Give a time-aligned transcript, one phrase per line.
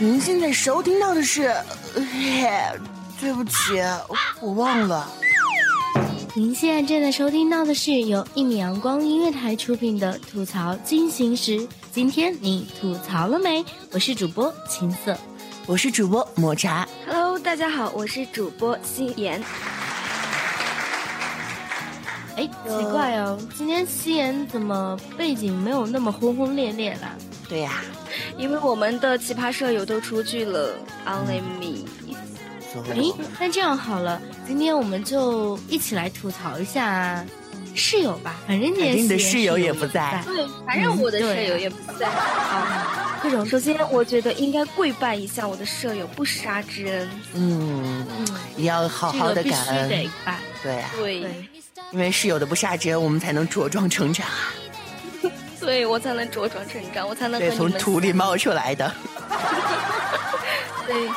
[0.00, 1.44] 您现在收听到的是，
[1.94, 2.02] 呃
[3.20, 3.80] 对不起，
[4.40, 5.10] 我忘了。
[6.36, 11.60] 您现在正在收听到的是由一米阳光音乐台出品的《吐槽进行时》。
[11.92, 13.64] 今天你吐槽了没？
[13.92, 15.16] 我是主播青色。
[15.64, 19.40] 我是主播抹茶，Hello，大家好，我是主播心妍。
[22.36, 27.16] 哎，奇怪哦，今天夕颜怎么背景没有那么轰轰烈烈了？
[27.48, 27.80] 对呀、
[28.36, 30.74] 因为我们的奇葩舍友都出去了
[31.06, 31.83] ，Only me。
[32.90, 37.24] 哎，那这样好了，今天我们就一起来吐槽一下
[37.74, 38.36] 室友吧。
[38.46, 42.08] 反正你的室友也不不在对，反正我的室友也不在。
[42.08, 47.10] 啊，各种，首先我觉得应该跪拜一下我的舍友不杀之恩。
[47.34, 48.26] 嗯，嗯，
[48.56, 49.88] 也要好好的感恩。
[49.88, 51.20] 对啊、对，
[51.92, 54.52] 因为室友的不杀之恩，我们才能茁壮成长啊！
[55.60, 58.92] 对我才能茁壮成长，我才能对，从土里冒出来的。
[60.86, 61.08] 对，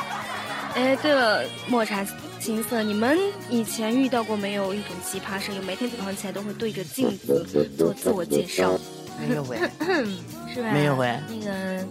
[0.78, 2.06] 哎，对了，抹茶
[2.38, 3.18] 青色，你们
[3.50, 8.78] 以前遇到过没有一种奇葩舍友，每天早上起来都会对着镜子做自我介绍？
[9.28, 9.58] 没有喂，
[10.54, 10.70] 是吧？
[10.72, 11.84] 没有喂那个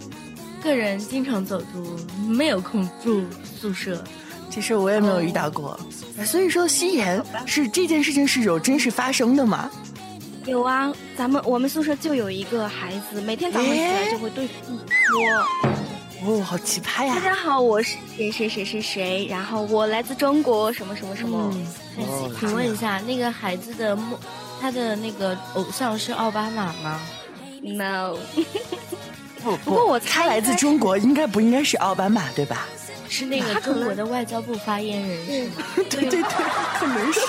[0.62, 4.02] 个人经常走读，没有空住宿舍。
[4.48, 5.78] 其实我也没有遇到过。
[6.24, 9.70] 所以说，夕颜是这件事情是有真实发生的吗？
[10.46, 15.78] 有啊，咱们我们宿舍就有一个孩子，每天早上起来就会对着镜子说。
[16.24, 17.20] 哦，好奇葩呀大！
[17.20, 21.50] 家好，我是谁谁谁谁谁，然后我来自中国，什么什么什么。
[21.96, 24.18] 嗯，哦请问一下，那个孩子的梦，
[24.60, 27.00] 他的那个偶像是奥巴马吗
[27.62, 28.16] ？No，
[29.42, 32.66] 不不过我猜他来自中国，应该不应该是奥巴马对吧？
[33.08, 35.52] 是那个中国的外交部发言人是吗？
[35.88, 36.22] 对对对，
[36.78, 37.20] 可能是。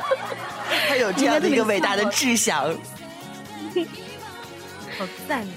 [0.88, 2.64] 他有这样的一个伟大的志向。
[4.98, 5.52] 好赞呐、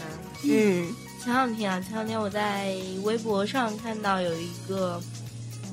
[0.50, 5.02] 嗯，前两天啊，前两天我在微博上看到有一个，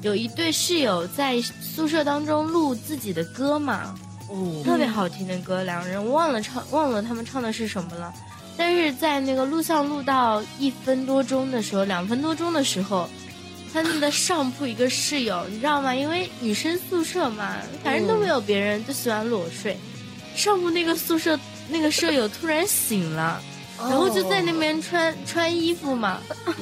[0.00, 3.92] 有一对室友在宿舍当中录自己的歌嘛，
[4.28, 8.14] 哦，特别好听的歌，两个人忘了唱，忘了他们唱的是什么了。
[8.56, 13.08] 但是在那个录像录到一分多钟的时候，两分多钟的时候，
[13.72, 15.92] 他们的上铺一个室友，你知道吗？
[15.92, 19.76] 因为女生宿舍嘛，反正都没有别人，就喜欢裸睡。
[20.36, 21.36] 上铺那个宿舍
[21.68, 23.42] 那个舍友突然醒了，
[23.88, 26.18] 然后就在那边穿穿衣服嘛，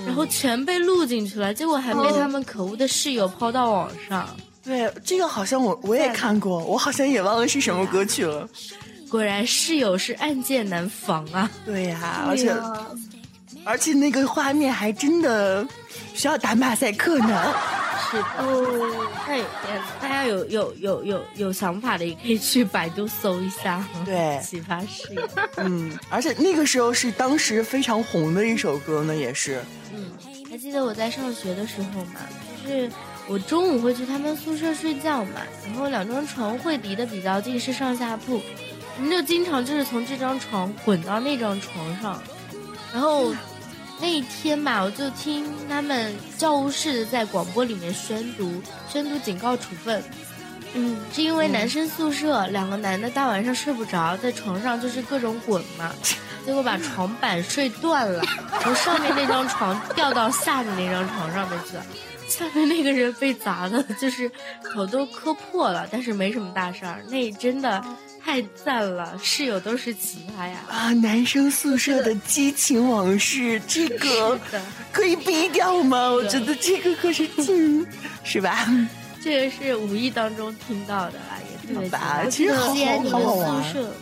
[0.07, 4.29] 然后全被录进去了，结果还被他们可恶的室友抛到网上。
[4.65, 8.49] 对，这个好像我我也看过，我好像也忘了是什么歌曲了。
[9.11, 11.51] 果然室友是暗箭难防啊！
[11.65, 12.55] 对呀、而且
[13.65, 15.67] 而且那个画面还真的
[16.15, 17.55] 需要打马赛克呢。
[18.11, 19.45] 是的，哦，那有
[20.01, 23.85] 大家有有有有有想法的，也可以去百度搜一下。
[24.05, 25.29] 对奇葩室友。
[25.57, 29.63] 嗯，而且那个时候是当时非常红的一首歌呢，也是。
[29.93, 30.11] 嗯，
[30.51, 32.21] 还记得我在上学的时候嘛，
[32.65, 32.91] 就是
[33.27, 38.41] 我中午会去他们宿舍睡觉嘛，然后两张床会离得比较近，是上下铺，
[38.97, 42.23] 我们就经常就是从这张床滚到那张床上，
[42.93, 43.35] 然后
[44.01, 50.03] 那一天吧，我就听他们教务室在广播里面宣读宣读警告处分。
[50.75, 55.93] 嗯，是因为男生宿舍、两个男的大晚上睡不着，在床上就是各种滚嘛，
[56.45, 58.23] 结果把床板睡断了，
[58.61, 61.85] 从上面那张床掉到下面那张床上面去了。
[62.29, 64.31] 下面那个人被砸的， 就是
[64.73, 67.03] 头都磕破了，但是没什么大事儿。
[67.09, 67.83] 那真的
[68.23, 70.59] 太赞了，室友都是奇葩呀！
[70.69, 74.39] 啊，男生宿舍的激情往事，这个，
[74.93, 76.11] 可以逼掉吗？
[76.11, 77.87] 我觉得这个可是禁，
[78.23, 78.69] 是吧？
[79.21, 82.73] 这个是无意当中听到的啦，也特别好吧其实好
[83.11, 83.93] 好好玩宿舍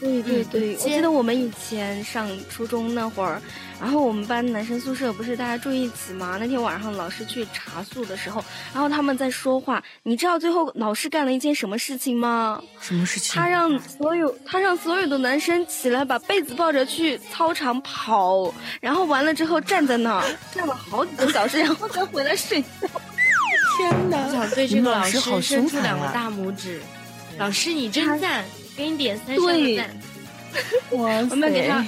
[0.00, 3.42] 对对对，嗯我记得我们以前上初中那会儿，
[3.80, 6.36] 然后我们班男生宿舍不是大家住一起吗？
[6.38, 12.62] 那天晚上老师去查宿的时候，然后他们在说话，你知道最后老师干了一件什么事情吗？
[12.80, 13.34] 什么事情？
[13.34, 22.68] 他让所有他让所有的男生起来，把被子抱着去操场跑，然后完了之后站在那儿站了好几个小时，然后再回来睡觉。
[23.76, 24.32] 天我！
[24.32, 25.78] 想对这个老师好伸出！
[25.80, 26.80] 两个大拇指，
[27.38, 28.44] 老师你真赞，
[28.78, 29.90] 给你点三十二个赞。
[30.96, 31.84] 哇我们给他！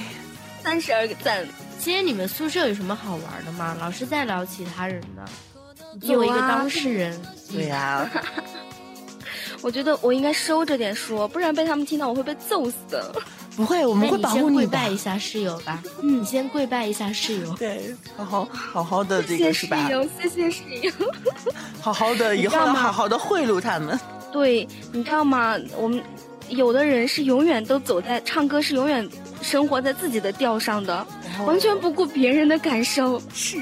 [0.61, 1.47] 三十二个赞。
[1.79, 3.75] 今天你们宿舍有什么好玩的吗？
[3.79, 5.23] 老是在聊其他人呢。
[6.01, 7.19] 作为一个当事人，
[7.51, 8.09] 对呀、
[9.61, 13.13] 我觉得我应该收着点说，不然被他们听到我会被揍死的。
[13.55, 14.63] 不会，我们会保护你的。
[14.63, 15.81] 跪拜一下室友吧。
[16.01, 17.53] 嗯，你先跪拜一下室友。
[17.55, 19.87] 对，好好好好的这个是吧？
[19.87, 20.91] 室友，谢谢室友。
[21.81, 23.99] 好好的，以后好好的贿赂他们。
[24.31, 25.57] 对，你知道吗？
[25.75, 26.01] 我们
[26.51, 29.07] 有的人是永远都走在唱歌，是永远
[29.41, 31.05] 生活在自己的调上的，
[31.45, 33.57] 完全不顾别人的感受， 是，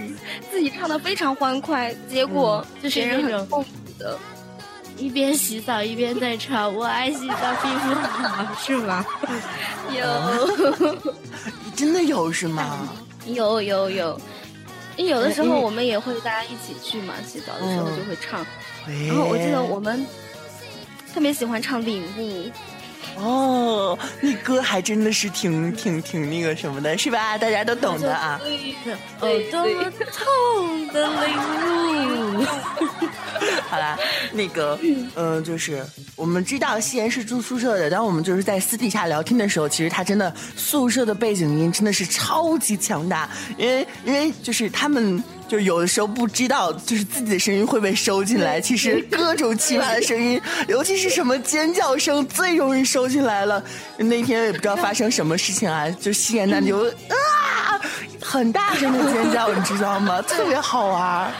[0.51, 4.18] 自己唱的非常欢快，结果就是别人那种很痛苦的。
[4.97, 9.06] 一边洗澡一边在唱，我爱洗澡，皮肤好， 是吗？
[9.97, 10.03] 有
[11.75, 12.89] 真的有是吗？
[13.25, 14.19] 有有有，
[14.97, 18.45] 有的时候我们也会大家一起去嘛，洗澡的时候嗯就会唱。
[18.86, 20.06] 然然后我记得我们
[21.13, 22.21] 特别喜欢唱《领悟》，
[23.17, 27.38] 哦，那歌还真的是挺挺挺那个什么的，是吧？
[27.38, 28.39] 大家都懂的啊。
[29.19, 31.38] 哦，多么 痛的领
[32.39, 32.45] 悟。
[33.69, 33.98] 好啦，
[34.33, 34.77] 那个，
[35.16, 35.86] 嗯、就是
[36.16, 45.24] 我们知道西妍是住宿舍的，当我们就是在私底下聊天的时候，其实他真的宿舍的背景音真的是超级强大，因为因为就是他们。
[45.50, 48.62] 就有的时候不知道，就是自己的声音会被收进来。
[48.62, 53.63] 其实各种奇葩的声音，尤其是什么尖叫声，最容易收进来了。
[53.98, 57.81] 那天也不知道发生什么事情啊，就西妍那就啊，
[58.22, 60.22] 很大声的尖叫，你知道吗？
[60.22, 61.33] 特别好玩。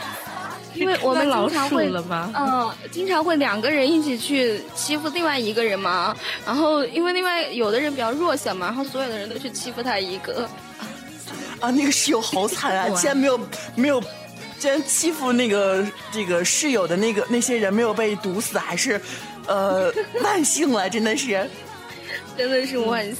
[0.74, 2.32] 因为我们经常会了吗？
[2.36, 6.16] 嗯，经常会两个人一起去欺负另外一个人嘛。
[6.46, 10.48] 然后因为另外有的人比较弱小嘛，然后所有的人都去欺负他一个。
[11.60, 12.88] 啊，那个室友好惨啊！
[12.96, 13.38] 竟然没有
[13.74, 14.02] 没有，
[14.58, 18.98] 竟然欺负那个这个室友的那个那些人没有被毒死，还是
[19.46, 19.92] 呃
[20.24, 21.46] 万幸了，真的是。
[22.36, 23.16] 真的是万幸。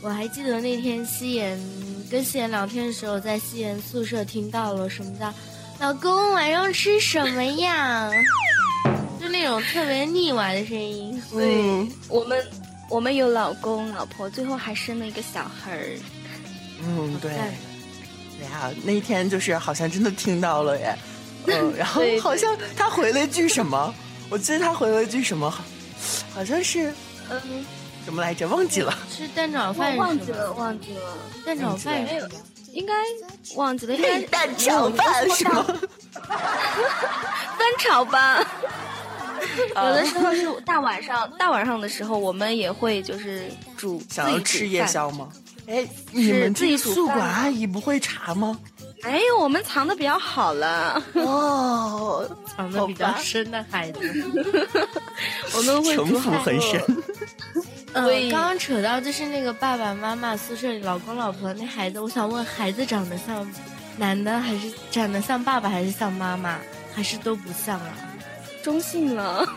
[0.00, 1.58] 我还记得那天西妍
[2.08, 5.26] 跟西妍聊天的时候，在西妍宿舍听到了什么叫
[5.80, 8.10] “老公晚上吃什么呀”，
[9.20, 11.22] 就那种特别腻歪的声音。
[11.32, 11.90] 嗯。
[12.08, 12.46] 我们
[12.90, 15.98] 我们有老公老婆，最后还生了一个小孩儿。
[16.82, 17.54] 嗯，对，赞
[18.38, 20.96] 对呀，那一天就是好像真的听到了耶，
[21.46, 23.94] 嗯， 然后好像他回了一句什么，
[24.30, 25.48] 我记得他回了一句什么，
[26.34, 26.92] 好像是
[27.30, 27.40] 嗯，
[28.04, 28.96] 什么来着，忘记了。
[29.14, 30.18] 吃蛋炒饭忘？
[30.18, 31.16] 记了，忘记了，
[31.46, 32.06] 蛋炒饭。
[32.08, 32.28] 是吗？
[32.78, 32.94] 应该
[33.56, 35.64] 忘记了，应该内 蛋炒饭 是吗？
[37.58, 38.46] 翻炒吧。
[39.74, 44.86] 有的时候是大晚上，大晚上的时候，我们也会就是煮想要自己煮吃夜。
[44.86, 45.28] 宵吗？
[45.66, 48.58] 哎，你们自己煮这个宿管阿姨不会查吗？
[49.02, 54.00] 哎呦，我们藏的比较好了，哦， 藏的比较深的孩子。
[55.56, 57.02] 我们会城煮好府很深。
[57.94, 63.50] 嗯，刚刚扯到就是那个爸爸妈妈宿舍里老公老婆那孩子，我想问，孩子长得像
[63.96, 66.58] 男的还是长得像爸爸还是像妈妈，
[66.94, 67.92] 还是都不像啊？
[68.62, 69.46] 中性了。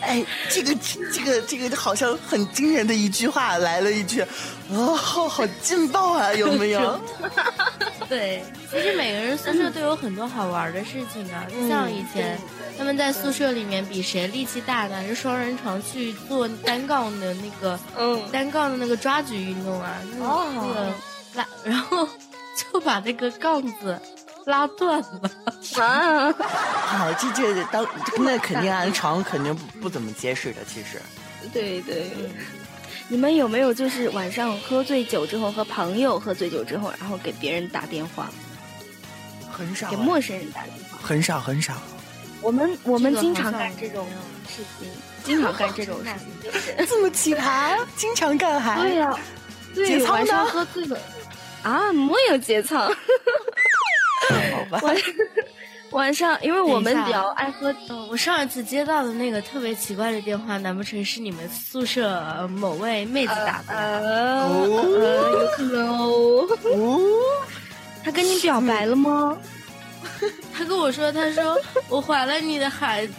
[0.00, 0.74] 哎，这个
[1.12, 4.24] 这个这个好像很惊人的一句话来了一句，
[4.70, 7.00] 哦，好劲爆啊，有没有？
[8.08, 12.38] 对，其实每个人宿舍都有很多好玩的事情啊，像以前
[12.76, 20.94] 他们在宿舍里面比谁力气大，拿着双人床去做单杠的那个嗯，单杠的那个抓举运动啊，那个哦那个
[21.34, 22.06] 拉，然后
[22.72, 23.98] 就把那个杠子
[24.46, 25.30] 拉断了。
[25.82, 27.86] 啊，好，这这当
[28.18, 31.00] 那肯定啊，床肯定不不怎么结实的，其实。
[31.52, 32.10] 对对。
[33.08, 38.30] 你们有没有就是晚上喝醉酒之后和朋友喝醉酒之后，然后给别人打电话，
[39.50, 40.98] 很少啊，给陌生人打电话？
[41.02, 41.74] 很少很少。
[42.40, 44.06] 我们我们经常干这种
[44.48, 44.88] 事情，
[45.22, 46.52] 经常干这种事情。
[46.52, 49.18] 就是这么奇葩， 经常干还对呀、
[49.74, 50.98] 对，节操晚上呢喝醉了
[51.62, 52.90] 啊，没有节操。
[54.70, 54.80] 好吧？
[54.82, 54.96] 晚
[55.90, 64.48] 晚上，因为我们比较爱喝，嗯，我上一次接到的那个特别奇怪的电话，难不成是你们宿舍呃某位妹子打的？
[64.66, 66.48] 有可能哦。
[66.76, 67.00] 哦，
[68.02, 69.36] 他跟你表白了吗？
[70.64, 71.58] 她跟我说，他说
[71.90, 73.14] 我怀了你的孩子，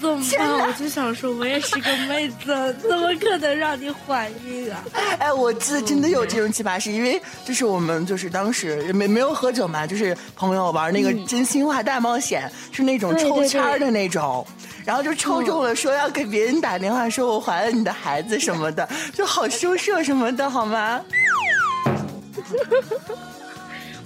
[0.00, 0.66] 怎么办？
[0.66, 4.84] 我就想说，我也是个妹子，怎么可能让你怀孕啊？
[5.20, 14.44] 哎，我记得真的有这种奇葩事，因为就是我们就是当时也没没有喝酒嘛，就是朋友玩那个真心话大冒险，是那种抽签的那种。
[14.84, 21.00] 然后就抽中了，说要给别人打电话，说我怀了你的孩子什么的，就好羞涩什么的，好吗？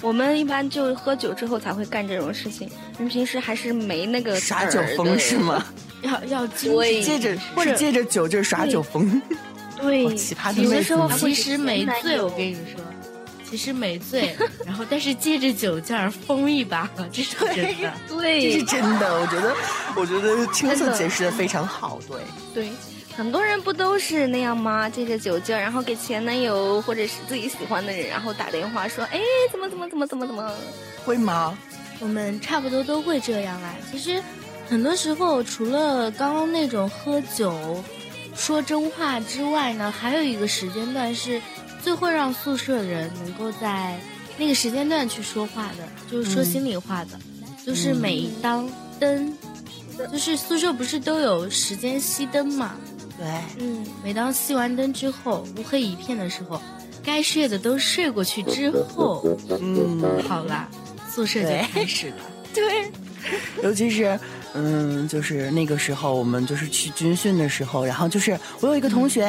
[0.02, 2.68] 我们一般就是喝酒之后才会干这种事情，
[2.98, 5.38] 你平时还是没那个耍酒疯是？
[5.38, 5.64] 吗？
[6.02, 9.22] 要要精对借着或者是借着酒劲儿耍酒疯。
[9.80, 12.82] 对， 好奇葩的有妹子呢的时候其实没醉，我跟你说，
[13.48, 17.92] 其实没醉，然后但是借着酒劲儿疯一把，这是真的。
[18.08, 19.20] 对，这是真的。
[19.20, 19.54] 我觉得，
[19.94, 22.00] 我觉得青涩解释的非常好。
[22.08, 22.18] 对
[22.52, 22.68] 对，
[23.16, 24.88] 很多人不都是那样吗？
[24.88, 29.20] 借着酒劲儿，然后给前男友或者是自己喜欢的人，然后打电话说，哎，
[29.52, 30.52] 怎么怎么怎么怎么怎么？
[31.04, 31.56] 会吗？
[32.02, 33.74] 我们差不多都会这样啦。
[33.90, 34.22] 其实，
[34.68, 37.82] 很多时候除了刚刚那种喝酒
[38.34, 41.40] 说真话之外呢，还有一个时间段是
[41.82, 43.98] 最会让宿舍人能够在
[44.38, 47.10] 那个时间段去说话的，就是说心里话的，
[47.64, 48.68] 就是每当
[48.98, 49.32] 灯，
[50.10, 52.74] 就是宿舍不是都有时间熄灯嘛？
[53.18, 53.26] 对，
[53.58, 56.60] 嗯，每当熄完灯之后，乌黑一片的时候，
[57.04, 59.22] 该睡的都睡过去之后，
[59.60, 60.68] 嗯，好啦，
[61.14, 62.14] 宿舍就对开始了。
[62.54, 62.90] 对，
[63.62, 64.18] 尤其是，
[64.54, 69.24] 嗯，就是那个时候，我们就是去军训的时候，然后就是我有一个同学，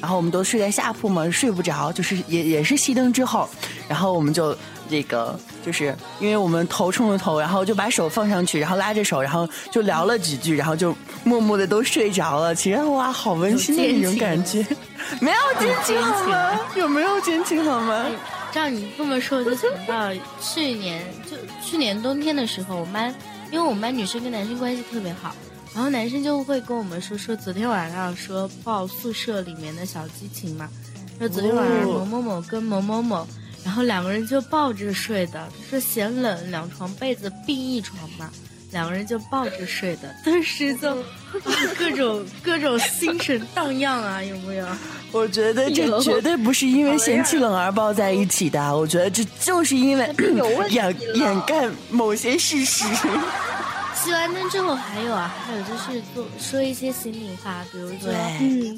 [0.00, 3.48] 然后我们都睡在下铺嘛，睡不着，就是也也是熄灯之后，
[3.88, 4.56] 然后我们就
[4.88, 12.54] 这个就是因为我们头冲着头，然后就把手放上去，然后拉着手，然后就聊了几句，然后就默默的都睡着了。
[12.54, 14.64] 其实哇，好温馨的那种感觉，
[15.20, 16.60] 没有奸情好吗？
[16.76, 18.06] 有没有奸情好吗？
[18.52, 23.14] 照你这么说，我就想到去年就去年冬天的时候，我们班
[23.52, 25.34] 因为我们班女生跟男生关系特别好，
[25.74, 30.68] 然后男生就会跟我们说说昨天晚上说抱宿舍里面的小激情嘛，
[31.18, 33.26] 说昨天晚上某某某跟某某某，
[33.64, 38.30] 然后两个人就抱着睡的，说嫌冷，两床被子并一床嘛。
[38.70, 41.04] 两个人就抱着睡的，当时就、啊、
[41.78, 44.66] 各种各种心神荡漾啊，有没有？
[45.10, 50.06] 我觉得这绝对不是因为嫌弃冷而抱在一起的，我觉得这就是因为
[50.68, 52.84] 掩掩盖某些事实。
[54.08, 58.10] 熄完灯之后还有啊，还有就是做说一些心里话，比如说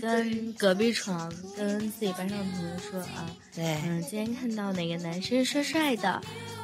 [0.01, 6.21] 跟隔壁床、跟自己班上的同学说啊，对，嗯，今天看到哪个男生帅帅的，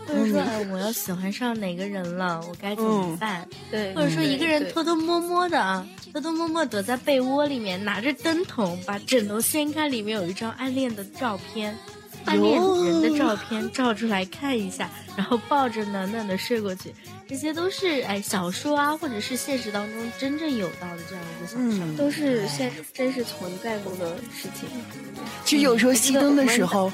[0.09, 3.47] 或者说哎我要喜欢上哪个人了，我该怎么办？
[3.71, 11.73] 对，或者说一个人偷偷摸摸的啊，偷偷摸摸躲在被窝里面，拿着灯筒把枕头掀开，里面有一张暗恋的照片。
[12.25, 16.93] 暗恋人的照片照出来看一下，然后抱着暖暖的睡过去，
[17.29, 21.83] 这些都是哎小说啊，或者是现实当中真正有到的这样一个小事。
[21.83, 24.69] 嗯，都是现实真实存在过的事情。
[25.45, 26.91] 其实有时候熄灯的时候，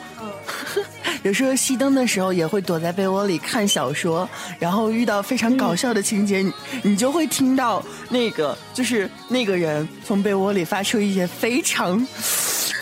[1.23, 12.05] 有时候熄灯的时候也会躲在被窝里看小说，然后遇到非常搞笑的情节，你你就会听到那个就是那个人从被窝里发出一些非常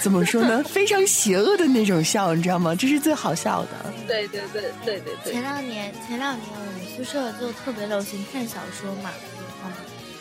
[0.03, 2.75] 怎么说呢，非常邪恶的那种笑，你知道吗？
[2.75, 3.93] 这是最好笑的。
[4.07, 9.11] 对对对对对对前两年，前两年我们宿舍就特别流行看小说嘛，
[9.65, 9.73] 嗯，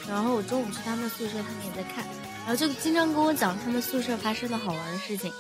[0.10, 2.04] 然后我中午去他们宿舍，他们也在看，
[2.46, 5.32] 然后就经常跟我讲他们宿舍发生的好玩的事情。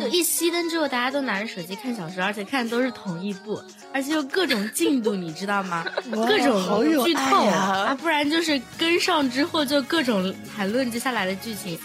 [0.00, 3.60] 就一熄灯之后，大家都拿着手机看小说，而且看的都是同一部，
[3.92, 5.84] 而且有各种进度，你知道吗？
[6.10, 11.78] 各种剧透啊啊，不然就是跟上之后就各种谈论接下来的剧情。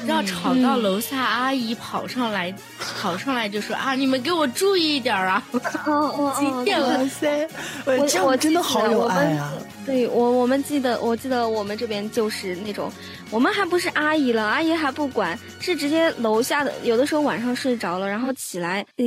[0.00, 2.54] 你知道吵到楼下阿姨跑上来，
[3.02, 5.42] 跑上来就说啊，你们给我注意一点啊！
[5.86, 6.98] 哦哦几点了？
[6.98, 7.48] 哇塞，
[7.84, 9.52] 我这样真的好有爱啊！
[9.88, 12.92] 对我，我们记得，我记得我们这边就是那种，
[13.30, 19.04] 我们还不是阿姨了，阿姨还不管，是直接楼下的，有的时候晚上睡着了，然后起来，呃，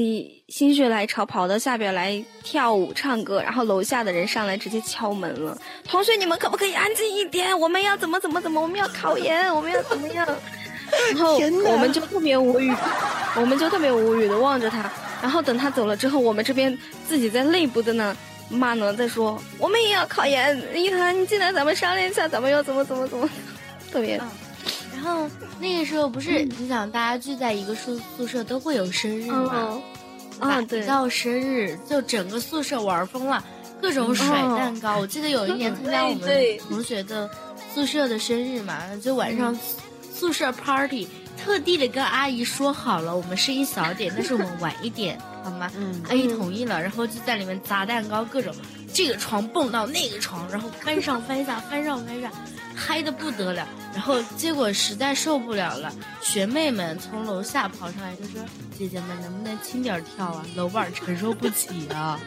[0.48, 5.56] 心血来潮跑到下边来跳舞唱歌，然后楼下的人上来直接敲门了，
[5.88, 7.58] 同学你们可不可以安静一点？
[7.60, 10.28] 我们要怎么怎么怎么，我们要考研，我们要怎么样？
[11.14, 12.74] 然后我们就特别无语，
[13.36, 16.76] 我们就特别无语的望着他，然后等他走了之后，我们这边
[17.08, 18.18] 自己在内部的呢
[18.52, 23.28] 骂呢，再说我们也要考研，一涵你进来咱们商量一下，咱们要怎么怎么怎么，
[23.92, 24.22] 特别。
[24.94, 25.28] 然后
[25.60, 29.82] 那个时候不是，你想大家聚在一个宿宿舍都会有生日嘛，嗯
[30.40, 30.54] 对吧？
[30.56, 30.80] 啊对。
[30.82, 33.44] 一到生日就整个宿舍玩疯了，
[33.82, 35.00] 各种甩蛋糕。
[35.00, 37.30] 我记得有一年 参加我们同学的
[37.74, 39.58] 宿舍的生日嘛，就晚上
[40.22, 45.68] 宿舍 party，特地的跟阿姨说好了，我们声音小点，但是我们晚一点，好吗？
[45.76, 48.54] 嗯阿姨同意了，然后就在里面砸蛋糕，各种
[48.94, 52.32] 这个床蹦到那个床，然后翻上翻下，翻上翻下，
[52.76, 53.68] 嗨的不得了。
[53.96, 58.40] 然后结果实在受不了了，学妹们从楼下跑上来就说
[58.78, 60.46] ：“姐姐们能不能轻点跳啊？
[60.56, 62.20] 楼板承受不起啊！”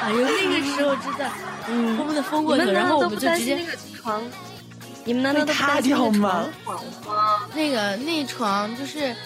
[0.00, 1.30] 哎 呦，那个时候真的，
[1.68, 4.22] 嗯，疯的疯过去，然后我们就直接那个床？
[5.06, 7.48] 你们难道都不塌担心那个掉吗床晃吗？
[7.54, 9.16] 那个那床就是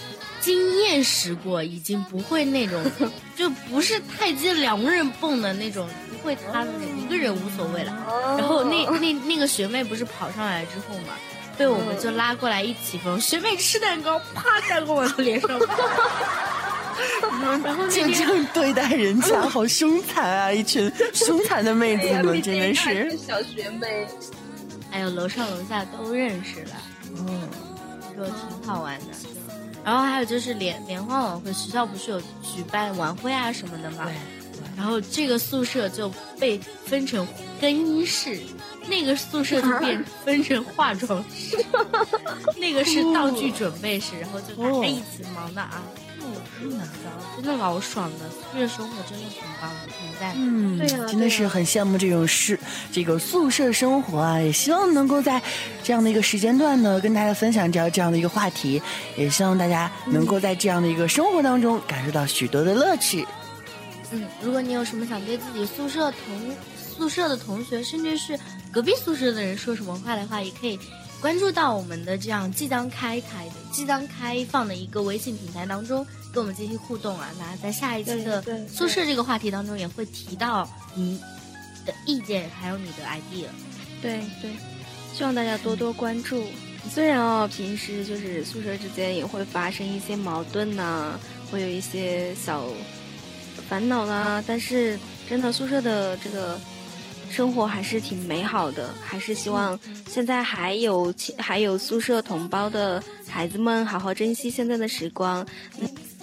[0.40, 2.84] 经验识过，已经不会那种，
[3.34, 7.96] 就不是太极两个人蹦的那种，不会塌的那种，一个人无所谓了。
[8.38, 11.14] 然后那那那个学妹不是跑上来之后嘛，
[11.56, 15.50] 被我们就拉过来一起疯，学妹吃蛋糕，啪蛋糕往她脸上
[17.64, 20.52] 然后就这样对待人家，好凶残啊！
[20.52, 24.06] 一群凶残的妹子们，真的是小学妹。
[24.90, 26.72] 还有楼上楼下都认识了，
[27.16, 27.48] 嗯，
[28.16, 28.34] 就挺
[28.66, 29.06] 好玩的。
[29.84, 34.10] 然后还有就是联联欢晚会，学校不是有举办晚会啊什么的吗？
[34.76, 37.26] 然后这个宿舍就被分成
[37.60, 38.38] 更衣室，
[38.88, 41.56] 那个宿舍就 变分成化妆室，
[42.58, 45.82] 那个是道具准备室，然后就大家一起忙的啊。
[47.36, 50.34] 真的老爽的，宿舍生活真的很棒，很赞。
[50.36, 52.58] 嗯，对啊真的是很羡慕这种是
[52.92, 54.38] 这个宿舍生活啊！
[54.38, 55.40] 也希望能够在
[55.82, 58.80] 这样的一个时间段呢，跟大家分享这样这样的一个话题，
[59.16, 63.26] 也希望大家能够在这样的一个生活当中感受到许多的乐趣。
[64.10, 68.38] 嗯，如果你有什么想对自己宿舍同宿舍的同学，甚至是
[68.70, 70.78] 隔壁宿舍的人说什么话的话，也可以
[71.20, 77.28] 关注到我们的这样即将开台的、即将开放的一个微信平台当中，跟我们进行互动啊。
[77.38, 81.20] 那在下一期的宿舍这个话题当中，也会提到你
[81.84, 83.48] 的意见，还有你的 idea。
[84.00, 84.50] 对对，
[85.14, 86.46] 希望大家多多关注。
[86.90, 92.64] 虽然哦，平时就是宿舍之间也会发生一些矛盾呐、会有一些小
[93.68, 94.98] 烦恼啦，但是
[95.28, 96.58] 真的宿舍的这个
[97.30, 105.46] 生活还是挺美好的，还是希望现在还有还有宿舍同胞的孩子们好好珍惜现在的时光。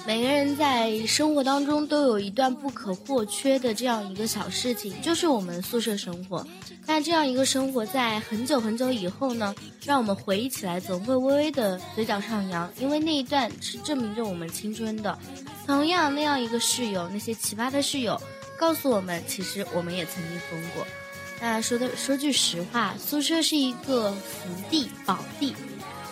[0.06, 6.46] 每个人在生活当中都有一段不可或缺的这样一个小事情，就是我们宿舍生活。
[6.86, 9.54] 但这样一个生活在很久很久以后呢，
[9.86, 15.18] 让我们回忆起来总会微微的嘴角上扬，因为那一段是证明着我们青春的。
[15.66, 18.22] 同样，那样一个室友，那些奇葩的室友，
[18.58, 20.86] 告诉我们，其实我们也曾经疯过。
[21.40, 25.56] 那说的说句实话，宿舍是一个福地宝地。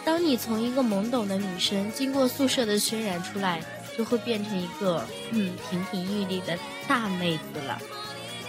[0.05, 3.63] 当你从一个懵懂的女生经过宿舍的渲染出来，
[3.97, 6.55] 就会变成一个嗯亭亭玉立的
[6.87, 7.81] 大妹子了。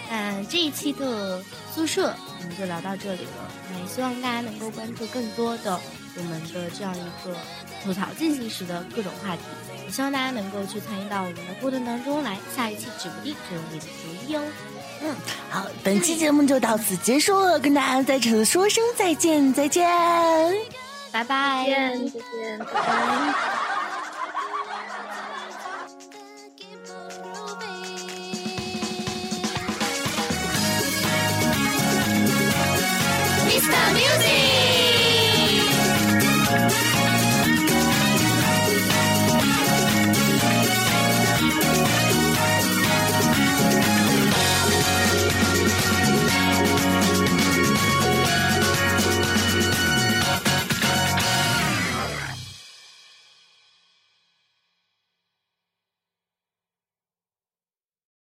[0.09, 3.51] 那这一期的宿舍我们就聊到这里了。
[3.79, 5.79] 也希望大家能够关注更多的
[6.15, 7.35] 我们的这样一个
[7.83, 9.41] 吐槽进行时的各种话题。
[9.87, 12.37] 也希望大家能够去参与到我们的互动当中来。
[12.55, 13.91] 下一期指不定就有你的主
[14.27, 14.41] 意哦。
[15.01, 15.15] 嗯
[15.49, 19.87] 好，本期节目就到此结束了，跟大家在此说声再见，再见。
[21.11, 21.65] 拜拜。
[21.67, 23.33] 再见，再见，拜拜。
[33.47, 33.73] Mr.
[33.95, 34.56] Music